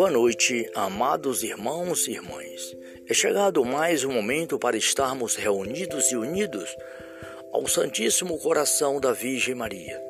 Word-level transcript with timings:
Boa 0.00 0.10
noite, 0.10 0.66
amados 0.74 1.42
irmãos 1.42 2.08
e 2.08 2.12
irmãs. 2.12 2.74
É 3.06 3.12
chegado 3.12 3.62
mais 3.66 4.02
um 4.02 4.10
momento 4.10 4.58
para 4.58 4.74
estarmos 4.74 5.36
reunidos 5.36 6.10
e 6.10 6.16
unidos 6.16 6.74
ao 7.52 7.68
Santíssimo 7.68 8.38
Coração 8.38 8.98
da 8.98 9.12
Virgem 9.12 9.54
Maria, 9.54 10.02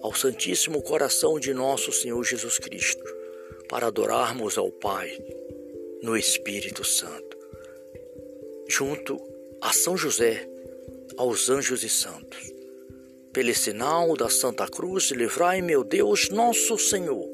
ao 0.00 0.14
Santíssimo 0.14 0.80
Coração 0.80 1.40
de 1.40 1.52
nosso 1.52 1.90
Senhor 1.90 2.22
Jesus 2.22 2.60
Cristo, 2.60 3.02
para 3.68 3.88
adorarmos 3.88 4.56
ao 4.56 4.70
Pai 4.70 5.18
no 6.04 6.16
Espírito 6.16 6.84
Santo, 6.84 7.36
junto 8.68 9.20
a 9.60 9.72
São 9.72 9.96
José, 9.96 10.48
aos 11.16 11.50
anjos 11.50 11.82
e 11.82 11.88
santos. 11.88 12.48
Pelo 13.32 13.54
sinal 13.56 14.16
da 14.16 14.30
Santa 14.30 14.68
Cruz, 14.68 15.10
livrai, 15.10 15.60
meu 15.60 15.82
Deus, 15.82 16.30
nosso 16.30 16.78
Senhor 16.78 17.28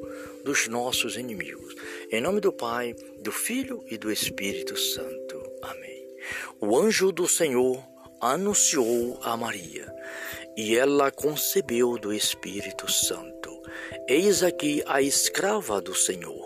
dos 0.46 0.68
nossos 0.68 1.16
inimigos. 1.16 1.65
Em 2.08 2.20
nome 2.20 2.40
do 2.40 2.52
Pai, 2.52 2.94
do 3.20 3.32
Filho 3.32 3.84
e 3.90 3.98
do 3.98 4.12
Espírito 4.12 4.76
Santo. 4.76 5.42
Amém. 5.60 6.06
O 6.60 6.78
anjo 6.78 7.10
do 7.10 7.26
Senhor 7.26 7.84
anunciou 8.20 9.18
a 9.22 9.36
Maria, 9.36 9.92
e 10.56 10.76
ela 10.76 11.10
concebeu 11.10 11.98
do 11.98 12.12
Espírito 12.12 12.90
Santo. 12.90 13.60
Eis 14.08 14.44
aqui 14.44 14.84
a 14.86 15.02
escrava 15.02 15.80
do 15.80 15.96
Senhor, 15.96 16.45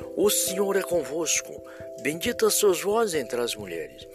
o 0.15 0.29
Senhor 0.29 0.75
é 0.75 0.81
convosco. 0.81 1.63
Bendita 2.01 2.49
sois 2.49 2.81
vós 2.81 3.13
entre 3.13 3.39
as 3.39 3.55
mulheres. 3.55 4.07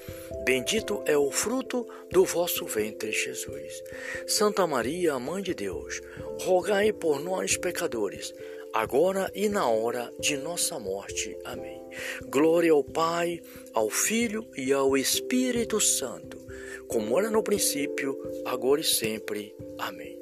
Bendito 0.45 1.03
é 1.07 1.17
o 1.17 1.31
fruto 1.31 1.87
do 2.11 2.25
vosso 2.25 2.67
ventre, 2.67 3.11
Jesus. 3.11 3.83
Santa 4.27 4.67
Maria, 4.67 5.19
Mãe 5.19 5.43
de 5.43 5.55
Deus, 5.55 6.01
rogai 6.41 6.93
por 6.93 7.21
nós, 7.21 7.57
pecadores, 7.57 8.33
agora 8.73 9.31
e 9.35 9.49
na 9.49 9.69
hora 9.69 10.13
de 10.21 10.37
nossa 10.37 10.79
morte. 10.79 11.37
Amém. 11.45 11.83
Glória 12.29 12.73
ao 12.73 12.85
Pai, 12.85 13.41
ao 13.73 13.89
Filho 13.89 14.47
e 14.57 14.73
ao 14.73 14.97
Espírito 14.97 15.81
Santo, 15.81 16.39
como 16.87 17.19
era 17.19 17.31
no 17.31 17.43
princípio, 17.43 18.17
agora 18.45 18.81
e 18.81 18.85
sempre. 18.85 19.55
Amém. 19.79 20.17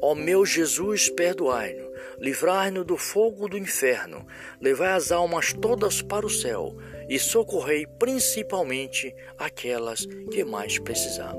Ó 0.00 0.14
meu 0.14 0.44
Jesus, 0.44 1.08
perdoai-nos, 1.08 1.83
livrai-nos 2.18 2.86
do 2.86 2.96
fogo 2.96 3.48
do 3.48 3.58
inferno, 3.58 4.26
levai 4.60 4.92
as 4.92 5.12
almas 5.12 5.52
todas 5.52 6.02
para 6.02 6.26
o 6.26 6.30
céu 6.30 6.76
e 7.08 7.18
socorrei 7.18 7.86
principalmente 7.98 9.14
aquelas 9.38 10.06
que 10.30 10.44
mais 10.44 10.78
precisam. 10.78 11.36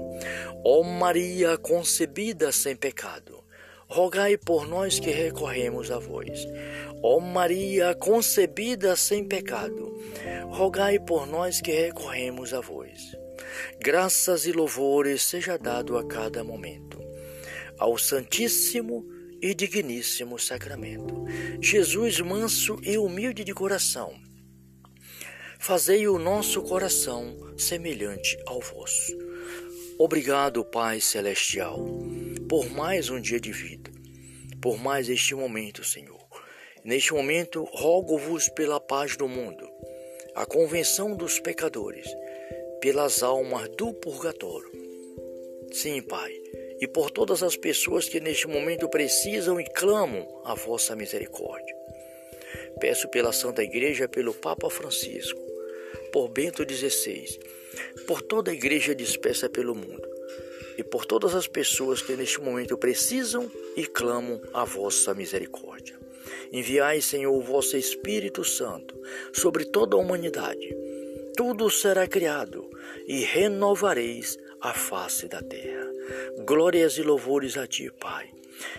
Ó 0.63 0.83
Maria 0.83 1.57
concebida 1.57 2.51
sem 2.51 2.75
pecado, 2.75 3.43
rogai 3.87 4.37
por 4.37 4.67
nós 4.67 4.99
que 4.99 5.11
recorremos 5.11 5.91
a 5.91 5.99
vós. 5.99 6.47
Ó 7.01 7.19
Maria 7.19 7.95
concebida 7.95 8.95
sem 8.95 9.23
pecado, 9.23 9.93
rogai 10.49 10.99
por 10.99 11.27
nós 11.27 11.61
que 11.61 11.71
recorremos 11.71 12.53
a 12.53 12.61
vós. 12.61 13.15
Graças 13.79 14.45
e 14.45 14.51
louvores 14.51 15.21
seja 15.23 15.57
dado 15.57 15.97
a 15.97 16.05
cada 16.05 16.43
momento 16.43 17.05
ao 17.77 17.97
Santíssimo 17.97 19.05
e 19.41 19.53
Digníssimo 19.53 20.39
Sacramento. 20.39 21.25
Jesus 21.61 22.19
manso 22.19 22.79
e 22.83 22.97
humilde 22.97 23.43
de 23.43 23.53
coração, 23.53 24.13
fazei 25.59 26.07
o 26.07 26.19
nosso 26.19 26.61
coração 26.61 27.53
semelhante 27.57 28.37
ao 28.45 28.59
vosso. 28.59 29.17
Obrigado, 29.97 30.63
Pai 30.65 30.99
Celestial, 30.99 31.79
por 32.49 32.69
mais 32.69 33.09
um 33.09 33.19
dia 33.19 33.39
de 33.39 33.51
vida, 33.51 33.91
por 34.61 34.77
mais 34.77 35.09
este 35.09 35.33
momento, 35.33 35.83
Senhor. 35.83 36.25
Neste 36.83 37.13
momento, 37.13 37.63
rogo-vos 37.63 38.47
pela 38.49 38.79
paz 38.79 39.17
do 39.17 39.27
mundo, 39.27 39.67
a 40.35 40.45
convenção 40.45 41.15
dos 41.15 41.39
pecadores, 41.39 42.05
pelas 42.81 43.23
almas 43.23 43.69
do 43.75 43.93
purgatório. 43.93 44.71
Sim, 45.71 46.01
Pai, 46.03 46.31
e 46.79 46.87
por 46.87 47.09
todas 47.11 47.41
as 47.41 47.55
pessoas 47.55 48.09
que 48.09 48.19
neste 48.19 48.47
momento 48.47 48.89
precisam 48.89 49.59
e 49.59 49.65
clamam 49.65 50.27
a 50.43 50.53
vossa 50.53 50.95
misericórdia. 50.95 51.75
Peço 52.79 53.07
pela 53.07 53.31
Santa 53.31 53.63
Igreja, 53.63 54.07
pelo 54.07 54.33
Papa 54.33 54.69
Francisco, 54.69 55.39
por 56.11 56.29
Bento 56.29 56.63
XVI, 56.63 57.39
por 58.07 58.21
toda 58.21 58.51
a 58.51 58.53
igreja 58.53 58.93
dispersa 58.93 59.49
pelo 59.49 59.75
mundo 59.75 60.07
e 60.77 60.83
por 60.83 61.05
todas 61.05 61.33
as 61.33 61.47
pessoas 61.47 62.01
que 62.01 62.15
neste 62.15 62.41
momento 62.41 62.77
precisam 62.77 63.49
e 63.77 63.85
clamam 63.85 64.41
a 64.53 64.65
vossa 64.65 65.13
misericórdia. 65.13 65.97
Enviai, 66.51 67.01
Senhor, 67.01 67.33
o 67.33 67.41
vosso 67.41 67.77
Espírito 67.77 68.43
Santo 68.43 68.99
sobre 69.33 69.65
toda 69.65 69.95
a 69.95 69.99
humanidade. 69.99 70.75
Tudo 71.35 71.69
será 71.69 72.07
criado 72.07 72.69
e 73.07 73.21
renovareis 73.21 74.37
a 74.61 74.73
face 74.73 75.27
da 75.27 75.41
terra. 75.41 75.94
Glórias 76.45 76.97
e 76.97 77.03
louvores 77.03 77.57
a 77.57 77.67
ti, 77.67 77.91
Pai, 77.91 78.31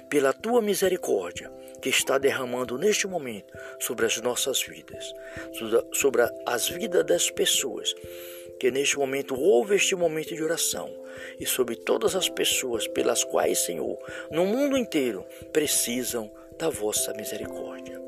pela 0.09 0.32
tua 0.32 0.62
misericórdia 0.62 1.50
que 1.81 1.88
está 1.88 2.19
derramando 2.19 2.78
neste 2.78 3.06
momento 3.06 3.53
sobre 3.78 4.06
as 4.06 4.20
nossas 4.20 4.62
vidas, 4.62 5.12
sobre 5.92 6.22
as 6.47 6.69
vidas 6.69 7.04
das 7.04 7.31
pessoas 7.31 7.94
que 8.59 8.70
neste 8.70 8.98
momento 8.98 9.34
houve 9.34 9.76
este 9.76 9.94
momento 9.94 10.34
de 10.34 10.42
oração 10.42 10.91
e 11.38 11.47
sobre 11.47 11.76
todas 11.76 12.16
as 12.16 12.28
pessoas 12.28 12.86
pelas 12.88 13.22
quais, 13.25 13.59
Senhor, 13.65 13.98
no 14.31 14.47
mundo 14.47 14.76
inteiro 14.76 15.25
precisam 15.53 16.32
da 16.59 16.70
vossa 16.70 17.12
misericórdia. 17.15 18.00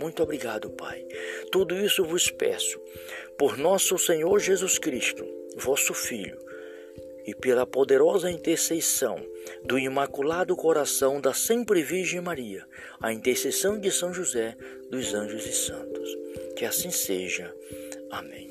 Muito 0.00 0.22
obrigado, 0.22 0.70
Pai. 0.70 1.06
Tudo 1.52 1.76
isso 1.76 2.04
vos 2.04 2.30
peço 2.30 2.80
por 3.38 3.56
nosso 3.56 3.96
Senhor 3.96 4.38
Jesus 4.40 4.78
Cristo, 4.78 5.24
vosso 5.56 5.94
Filho 5.94 6.51
e 7.26 7.34
pela 7.34 7.66
poderosa 7.66 8.30
intercessão 8.30 9.16
do 9.64 9.78
Imaculado 9.78 10.56
Coração 10.56 11.20
da 11.20 11.32
Sempre 11.32 11.82
Virgem 11.82 12.20
Maria, 12.20 12.66
a 13.00 13.12
intercessão 13.12 13.78
de 13.78 13.90
São 13.90 14.12
José, 14.12 14.56
dos 14.90 15.14
anjos 15.14 15.46
e 15.46 15.52
santos. 15.52 16.16
Que 16.56 16.64
assim 16.64 16.90
seja. 16.90 17.54
Amém. 18.10 18.50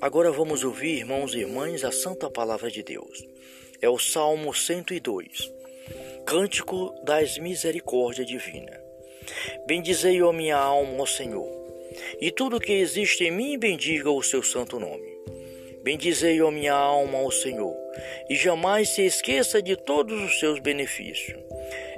Agora 0.00 0.30
vamos 0.30 0.64
ouvir, 0.64 0.98
irmãos 0.98 1.34
e 1.34 1.38
irmãs, 1.38 1.84
a 1.84 1.92
Santa 1.92 2.30
Palavra 2.30 2.70
de 2.70 2.82
Deus. 2.82 3.24
É 3.80 3.88
o 3.88 3.98
Salmo 3.98 4.52
102, 4.52 5.52
Cântico 6.26 6.94
das 7.04 7.38
Misericórdia 7.38 8.24
Divina. 8.24 8.80
Bendizei, 9.66 10.20
a 10.20 10.32
minha 10.32 10.56
alma, 10.56 11.00
ao 11.00 11.06
Senhor, 11.06 11.48
e 12.20 12.30
tudo 12.30 12.60
que 12.60 12.72
existe 12.72 13.24
em 13.24 13.30
mim 13.30 13.58
bendiga 13.58 14.10
o 14.10 14.22
seu 14.22 14.42
santo 14.42 14.78
nome. 14.78 15.11
Bendizei, 15.82 16.40
ó 16.40 16.50
minha 16.50 16.74
alma, 16.74 17.18
ao 17.18 17.30
Senhor, 17.32 17.76
e 18.30 18.36
jamais 18.36 18.90
se 18.90 19.02
esqueça 19.02 19.60
de 19.60 19.76
todos 19.76 20.22
os 20.22 20.38
seus 20.38 20.60
benefícios. 20.60 21.36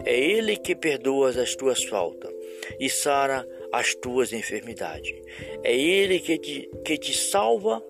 É 0.07 0.19
Ele 0.19 0.57
que 0.57 0.75
perdoa 0.75 1.29
as 1.31 1.55
tuas 1.55 1.85
faltas 1.85 2.33
e 2.81 2.89
sara 2.89 3.47
as 3.71 3.95
tuas 3.95 4.33
enfermidades. 4.33 5.15
É 5.63 5.77
Ele 5.77 6.19
que 6.19 6.39
te, 6.39 6.71
que 6.83 6.97
te 6.97 7.15
salva 7.15 7.83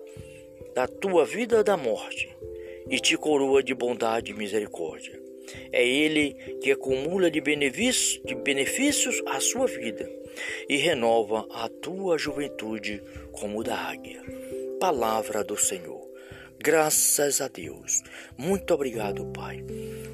da 0.73 0.85
tua 0.85 1.25
vida 1.25 1.63
da 1.63 1.77
morte 1.77 2.27
e 2.89 2.99
te 2.99 3.15
coroa 3.15 3.63
de 3.63 3.73
bondade 3.73 4.31
e 4.31 4.35
misericórdia. 4.35 5.17
É 5.71 5.87
Ele 5.87 6.33
que 6.61 6.71
acumula 6.71 7.31
de 7.31 7.39
benefícios, 7.39 8.21
de 8.25 8.35
benefícios 8.35 9.21
a 9.27 9.39
sua 9.39 9.65
vida 9.65 10.11
e 10.67 10.75
renova 10.75 11.47
a 11.51 11.69
tua 11.69 12.17
juventude 12.17 13.01
como 13.31 13.63
da 13.63 13.77
águia 13.77 14.21
palavra 14.79 15.43
do 15.43 15.57
Senhor. 15.57 16.01
Graças 16.59 17.41
a 17.41 17.47
Deus. 17.47 18.01
Muito 18.37 18.73
obrigado, 18.73 19.25
Pai. 19.27 19.63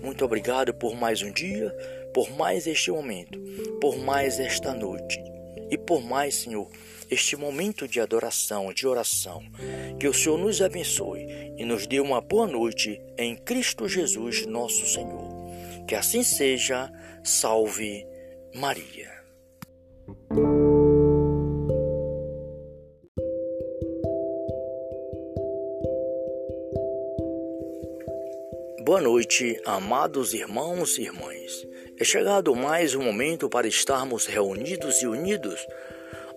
Muito 0.01 0.25
obrigado 0.25 0.73
por 0.73 0.95
mais 0.95 1.21
um 1.21 1.31
dia, 1.31 1.71
por 2.13 2.29
mais 2.31 2.67
este 2.67 2.91
momento, 2.91 3.39
por 3.79 3.97
mais 3.97 4.39
esta 4.39 4.73
noite 4.73 5.21
e 5.69 5.77
por 5.77 6.01
mais, 6.01 6.35
Senhor, 6.35 6.69
este 7.09 7.37
momento 7.37 7.87
de 7.87 8.01
adoração, 8.01 8.73
de 8.73 8.85
oração. 8.85 9.41
Que 9.99 10.07
o 10.07 10.13
Senhor 10.13 10.37
nos 10.37 10.61
abençoe 10.61 11.25
e 11.57 11.63
nos 11.63 11.87
dê 11.87 11.99
uma 11.99 12.19
boa 12.19 12.45
noite 12.45 13.01
em 13.17 13.37
Cristo 13.37 13.87
Jesus, 13.87 14.45
nosso 14.45 14.85
Senhor. 14.85 15.29
Que 15.87 15.95
assim 15.95 16.23
seja. 16.23 16.91
Salve 17.23 18.03
Maria. 18.55 19.11
Boa 28.83 28.99
noite, 28.99 29.61
amados 29.63 30.33
irmãos 30.33 30.97
e 30.97 31.03
irmãs. 31.03 31.67
É 31.99 32.03
chegado 32.03 32.55
mais 32.55 32.95
um 32.95 33.03
momento 33.03 33.47
para 33.47 33.67
estarmos 33.67 34.25
reunidos 34.25 35.03
e 35.03 35.07
unidos 35.07 35.67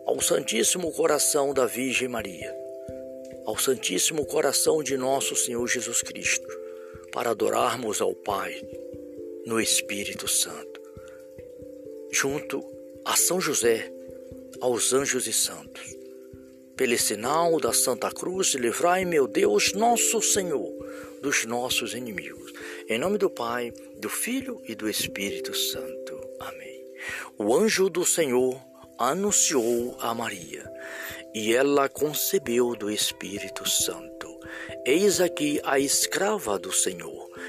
ao 0.04 0.20
Santíssimo 0.20 0.92
Coração 0.92 1.54
da 1.54 1.64
Virgem 1.64 2.06
Maria, 2.06 2.54
ao 3.46 3.56
Santíssimo 3.56 4.26
Coração 4.26 4.82
de 4.82 4.94
nosso 4.94 5.34
Senhor 5.34 5.66
Jesus 5.66 6.02
Cristo, 6.02 6.46
para 7.12 7.30
adorarmos 7.30 8.02
ao 8.02 8.14
Pai 8.14 8.60
no 9.46 9.58
Espírito 9.58 10.28
Santo, 10.28 10.82
junto 12.12 12.62
a 13.06 13.16
São 13.16 13.40
José, 13.40 13.90
aos 14.60 14.92
anjos 14.92 15.26
e 15.26 15.32
santos. 15.32 15.96
Pelo 16.76 16.98
sinal 16.98 17.58
da 17.60 17.72
Santa 17.72 18.10
Cruz, 18.10 18.48
livrai, 18.54 19.04
meu 19.04 19.28
Deus, 19.28 19.72
nosso 19.72 20.20
Senhor, 20.20 20.73
dos 21.24 21.46
nossos 21.46 21.94
inimigos. 21.94 22.52
Em 22.86 22.98
nome 22.98 23.16
do 23.16 23.30
Pai, 23.30 23.72
do 23.96 24.10
Filho 24.10 24.60
e 24.68 24.74
do 24.74 24.86
Espírito 24.86 25.56
Santo. 25.56 26.20
Amém. 26.38 26.84
O 27.38 27.56
anjo 27.56 27.88
do 27.88 28.04
Senhor 28.04 28.60
anunciou 28.98 29.96
a 30.00 30.14
Maria, 30.14 30.70
e 31.34 31.54
ela 31.54 31.88
concebeu 31.88 32.76
do 32.76 32.90
Espírito 32.90 33.66
Santo. 33.66 34.38
Eis 34.84 35.18
aqui 35.18 35.58
a 35.64 35.78
escrava 35.78 36.58
do 36.58 36.70
Senhor, 36.70 37.23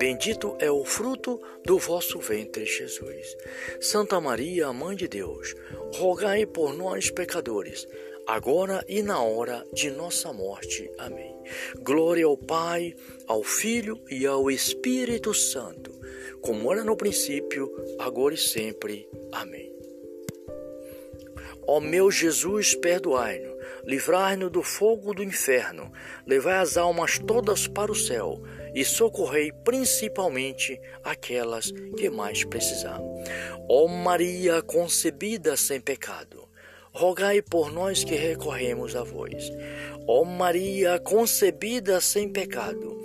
Bendito 0.00 0.56
é 0.58 0.70
o 0.70 0.82
fruto 0.82 1.38
do 1.62 1.78
vosso 1.78 2.18
ventre, 2.20 2.64
Jesus. 2.64 3.36
Santa 3.82 4.18
Maria, 4.18 4.72
Mãe 4.72 4.96
de 4.96 5.06
Deus, 5.06 5.54
rogai 5.94 6.46
por 6.46 6.72
nós, 6.72 7.10
pecadores, 7.10 7.86
agora 8.26 8.82
e 8.88 9.02
na 9.02 9.22
hora 9.22 9.62
de 9.74 9.90
nossa 9.90 10.32
morte. 10.32 10.90
Amém. 10.96 11.36
Glória 11.82 12.24
ao 12.24 12.34
Pai, 12.34 12.94
ao 13.26 13.42
Filho 13.42 14.00
e 14.10 14.24
ao 14.24 14.50
Espírito 14.50 15.34
Santo, 15.34 15.92
como 16.40 16.72
era 16.72 16.82
no 16.82 16.96
princípio, 16.96 17.70
agora 17.98 18.32
e 18.34 18.38
sempre. 18.38 19.06
Amém. 19.30 19.70
Ó 21.66 21.78
meu 21.78 22.10
Jesus, 22.10 22.74
perdoai-nos, 22.74 23.49
livrai-nos 23.90 24.52
do 24.52 24.62
fogo 24.62 25.12
do 25.12 25.20
inferno, 25.20 25.92
levai 26.24 26.58
as 26.58 26.76
almas 26.76 27.18
todas 27.18 27.66
para 27.66 27.90
o 27.90 27.94
céu 27.94 28.40
e 28.72 28.84
socorrei 28.84 29.50
principalmente 29.64 30.80
aquelas 31.02 31.72
que 31.96 32.08
mais 32.08 32.44
precisaram. 32.44 33.04
Ó 33.68 33.88
Maria 33.88 34.62
concebida 34.62 35.56
sem 35.56 35.80
pecado, 35.80 36.48
rogai 36.92 37.42
por 37.42 37.72
nós 37.72 38.04
que 38.04 38.14
recorremos 38.14 38.94
a 38.94 39.02
vós. 39.02 39.50
Ó 40.06 40.24
Maria 40.24 41.00
concebida 41.00 42.00
sem 42.00 42.28
pecado, 42.28 43.04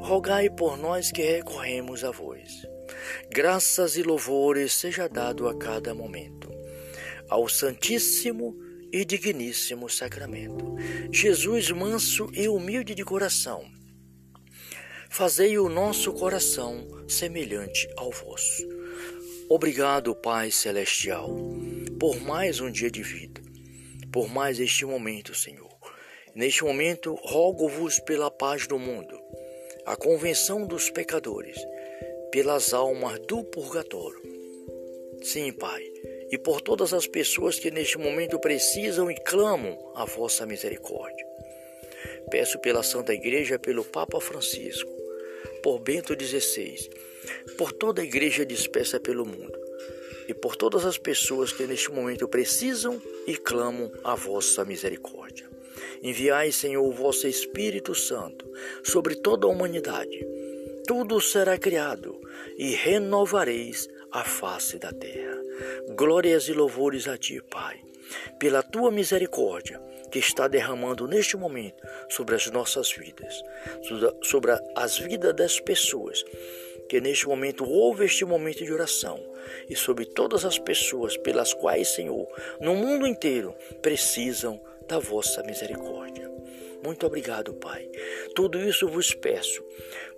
rogai 0.00 0.50
por 0.50 0.76
nós 0.76 1.10
que 1.10 1.22
recorremos 1.22 2.04
a 2.04 2.10
vós. 2.10 2.68
Graças 3.30 3.96
e 3.96 4.02
louvores 4.02 4.74
seja 4.74 5.08
dado 5.08 5.48
a 5.48 5.56
cada 5.56 5.94
momento 5.94 6.54
ao 7.28 7.48
Santíssimo 7.48 8.65
e 8.96 9.04
Digníssimo 9.04 9.90
Sacramento. 9.90 10.74
Jesus 11.12 11.70
manso 11.70 12.30
e 12.32 12.48
humilde 12.48 12.94
de 12.94 13.04
coração, 13.04 13.62
fazei 15.10 15.58
o 15.58 15.68
nosso 15.68 16.14
coração 16.14 17.04
semelhante 17.06 17.86
ao 17.98 18.10
vosso. 18.10 18.66
Obrigado, 19.50 20.14
Pai 20.14 20.50
Celestial, 20.50 21.28
por 22.00 22.18
mais 22.22 22.58
um 22.58 22.70
dia 22.70 22.90
de 22.90 23.02
vida, 23.02 23.42
por 24.10 24.30
mais 24.30 24.58
este 24.58 24.86
momento, 24.86 25.34
Senhor. 25.34 25.76
Neste 26.34 26.64
momento, 26.64 27.14
rogo-vos 27.22 28.00
pela 28.00 28.30
paz 28.30 28.66
do 28.66 28.78
mundo, 28.78 29.20
a 29.84 29.94
convenção 29.94 30.66
dos 30.66 30.88
pecadores, 30.88 31.58
pelas 32.32 32.72
almas 32.72 33.20
do 33.26 33.44
purgatório. 33.44 34.22
Sim, 35.22 35.52
Pai, 35.52 35.82
e 36.36 36.38
por 36.38 36.60
todas 36.60 36.92
as 36.92 37.06
pessoas 37.06 37.58
que 37.58 37.70
neste 37.70 37.96
momento 37.96 38.38
precisam 38.38 39.10
e 39.10 39.14
clamam 39.14 39.78
a 39.94 40.04
vossa 40.04 40.44
misericórdia. 40.44 41.26
Peço 42.30 42.58
pela 42.58 42.82
Santa 42.82 43.14
Igreja, 43.14 43.58
pelo 43.58 43.82
Papa 43.82 44.20
Francisco, 44.20 44.92
por 45.62 45.78
Bento 45.78 46.12
XVI, 46.12 46.90
por 47.56 47.72
toda 47.72 48.02
a 48.02 48.04
igreja 48.04 48.44
dispersa 48.44 49.00
pelo 49.00 49.24
mundo 49.24 49.58
e 50.28 50.34
por 50.34 50.56
todas 50.56 50.84
as 50.84 50.98
pessoas 50.98 51.52
que 51.52 51.66
neste 51.66 51.90
momento 51.90 52.28
precisam 52.28 53.00
e 53.26 53.34
clamam 53.38 53.90
a 54.04 54.14
vossa 54.14 54.62
misericórdia. 54.62 55.48
Enviai, 56.02 56.52
Senhor, 56.52 56.84
o 56.84 56.92
vosso 56.92 57.26
Espírito 57.26 57.94
Santo 57.94 58.46
sobre 58.84 59.14
toda 59.14 59.46
a 59.46 59.50
humanidade. 59.50 60.22
Tudo 60.86 61.18
será 61.18 61.56
criado 61.56 62.20
e 62.58 62.74
renovareis 62.74 63.88
a 64.12 64.22
face 64.22 64.78
da 64.78 64.92
terra. 64.92 65.35
Glórias 65.96 66.48
e 66.48 66.52
louvores 66.52 67.08
a 67.08 67.16
ti, 67.16 67.40
Pai, 67.42 67.80
pela 68.38 68.62
tua 68.62 68.90
misericórdia 68.90 69.80
que 70.10 70.18
está 70.18 70.48
derramando 70.48 71.06
neste 71.06 71.36
momento 71.36 71.82
sobre 72.08 72.34
as 72.34 72.50
nossas 72.50 72.92
vidas, 72.92 73.42
sobre 74.22 74.52
as 74.74 74.98
vidas 74.98 75.34
das 75.34 75.60
pessoas 75.60 76.24
que 76.88 77.00
neste 77.00 77.26
momento 77.26 77.64
houve 77.64 78.04
este 78.04 78.24
momento 78.24 78.64
de 78.64 78.72
oração 78.72 79.20
e 79.68 79.74
sobre 79.74 80.04
todas 80.06 80.44
as 80.44 80.58
pessoas 80.58 81.16
pelas 81.16 81.52
quais, 81.52 81.88
Senhor, 81.88 82.26
no 82.60 82.74
mundo 82.74 83.06
inteiro 83.06 83.54
precisam 83.82 84.60
da 84.86 84.98
vossa 84.98 85.42
misericórdia. 85.42 86.30
Muito 86.84 87.04
obrigado, 87.06 87.54
Pai. 87.54 87.90
Tudo 88.34 88.60
isso 88.60 88.86
vos 88.88 89.12
peço 89.12 89.64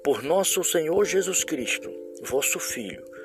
por 0.05 0.23
nosso 0.23 0.63
Senhor 0.63 1.03
Jesus 1.05 1.43
Cristo, 1.43 1.91
vosso 2.23 2.59
Filho 2.59 3.18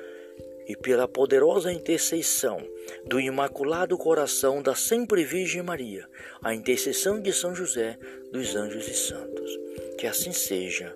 e 0.66 0.76
pela 0.76 1.06
poderosa 1.06 1.72
intercessão 1.72 2.58
do 3.04 3.20
Imaculado 3.20 3.96
Coração 3.98 4.62
da 4.62 4.74
Sempre 4.74 5.24
Virgem 5.24 5.62
Maria, 5.62 6.08
a 6.42 6.54
intercessão 6.54 7.20
de 7.20 7.32
São 7.32 7.54
José, 7.54 7.98
dos 8.32 8.54
anjos 8.56 8.88
e 8.88 8.94
santos. 8.94 9.58
Que 9.98 10.06
assim 10.06 10.32
seja. 10.32 10.94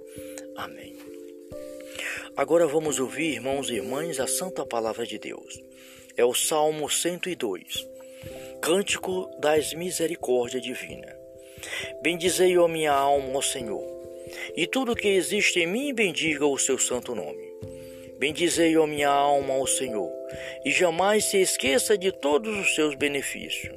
Amém. 0.56 0.96
Agora 2.36 2.66
vamos 2.66 2.98
ouvir, 2.98 3.34
irmãos 3.34 3.68
e 3.68 3.74
irmãs, 3.74 4.20
a 4.20 4.26
Santa 4.26 4.64
Palavra 4.64 5.04
de 5.04 5.18
Deus. 5.18 5.60
É 6.16 6.24
o 6.24 6.34
Salmo 6.34 6.88
102, 6.88 7.86
Cântico 8.60 9.30
das 9.40 9.74
Misericórdia 9.74 10.60
Divina. 10.60 11.16
Bendizei, 12.02 12.56
a 12.56 12.68
minha 12.68 12.92
alma, 12.92 13.34
ao 13.34 13.42
Senhor, 13.42 13.84
e 14.56 14.66
tudo 14.66 14.94
que 14.94 15.08
existe 15.08 15.60
em 15.60 15.66
mim 15.66 15.94
bendiga 15.94 16.46
o 16.46 16.58
seu 16.58 16.78
santo 16.78 17.14
nome. 17.14 17.47
Bendizei, 18.18 18.76
ó 18.76 18.86
minha 18.86 19.08
alma, 19.08 19.54
ao 19.54 19.66
Senhor, 19.66 20.10
e 20.64 20.70
jamais 20.72 21.24
se 21.24 21.40
esqueça 21.40 21.96
de 21.96 22.10
todos 22.10 22.58
os 22.58 22.74
seus 22.74 22.96
benefícios. 22.96 23.72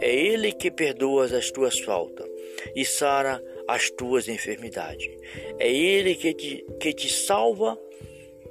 É 0.00 0.14
Ele 0.14 0.52
que 0.52 0.70
perdoa 0.70 1.24
as 1.24 1.50
tuas 1.50 1.78
faltas 1.80 2.28
e 2.76 2.84
sara 2.84 3.42
as 3.66 3.90
tuas 3.90 4.28
enfermidades. 4.28 5.10
É 5.58 5.72
Ele 5.72 6.14
que 6.14 6.34
te, 6.34 6.64
que 6.78 6.92
te 6.92 7.08
salva 7.08 7.78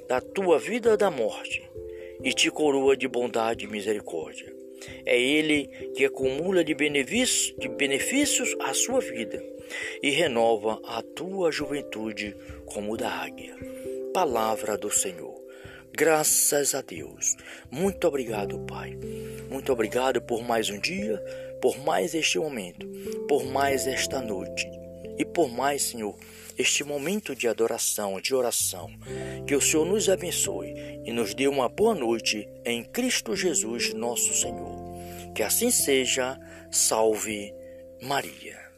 da 0.08 0.20
tua 0.20 0.58
vida 0.58 0.98
da 0.98 1.12
morte 1.12 1.62
e 2.24 2.34
te 2.34 2.50
coroa 2.50 2.98
de 2.98 3.08
bondade 3.08 3.66
e 3.66 3.68
misericórdia. 3.68 4.52
É 5.06 5.20
Ele 5.20 5.68
que 5.96 6.06
acumula 6.06 6.64
de 6.64 6.74
benefícios, 6.74 7.54
de 7.60 7.68
benefícios 7.68 8.56
a 8.62 8.74
sua 8.74 9.00
vida 9.00 9.44
e 10.02 10.10
renova 10.10 10.80
a 10.86 11.04
tua 11.04 11.52
juventude 11.52 12.36
como 12.66 12.98
da 12.98 13.10
águia. 13.10 13.69
Palavra 14.20 14.78
do 14.78 14.92
Senhor. 14.92 15.34
Graças 15.96 16.76
a 16.76 16.82
Deus. 16.82 17.38
Muito 17.72 18.06
obrigado, 18.06 18.60
Pai. 18.66 19.00
Muito 19.50 19.72
obrigado 19.72 20.22
por 20.22 20.44
mais 20.44 20.70
um 20.70 20.78
dia, 20.78 21.18
por 21.62 21.78
mais 21.78 22.14
este 22.14 22.38
momento, 22.38 22.86
por 23.30 23.46
mais 23.46 23.88
esta 23.88 24.22
noite 24.22 24.70
e 25.18 25.24
por 25.24 25.48
mais, 25.48 25.84
Senhor, 25.84 26.18
este 26.58 26.84
momento 26.84 27.34
de 27.34 27.48
adoração, 27.48 28.20
de 28.20 28.36
oração. 28.36 28.90
Que 29.48 29.56
o 29.56 29.62
Senhor 29.62 29.86
nos 29.86 30.10
abençoe 30.10 30.74
e 31.06 31.14
nos 31.14 31.34
dê 31.34 31.48
uma 31.48 31.70
boa 31.70 31.96
noite 31.96 32.46
em 32.66 32.84
Cristo 32.84 33.38
Jesus, 33.38 33.94
nosso 33.94 34.34
Senhor. 34.34 35.32
Que 35.34 35.44
assim 35.44 35.72
seja. 35.72 36.38
Salve 36.70 37.54
Maria. 38.02 38.69